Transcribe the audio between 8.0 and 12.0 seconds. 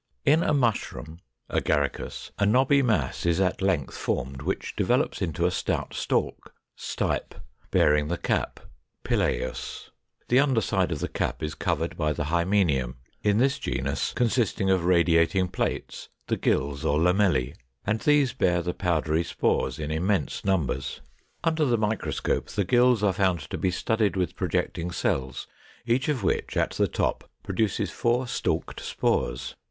the cap (Pileus): the under side of the cap is covered